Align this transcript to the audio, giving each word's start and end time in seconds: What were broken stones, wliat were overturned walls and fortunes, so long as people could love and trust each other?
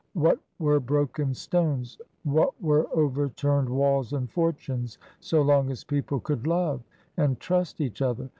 What 0.13 0.39
were 0.57 0.79
broken 0.79 1.35
stones, 1.35 1.99
wliat 2.27 2.53
were 2.59 2.87
overturned 2.91 3.69
walls 3.69 4.13
and 4.13 4.27
fortunes, 4.31 4.97
so 5.19 5.43
long 5.43 5.69
as 5.69 5.83
people 5.83 6.19
could 6.19 6.47
love 6.47 6.81
and 7.17 7.39
trust 7.39 7.79
each 7.79 8.01
other? 8.01 8.27